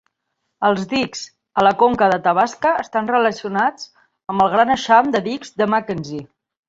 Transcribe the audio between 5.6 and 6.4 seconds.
de Mackenzie.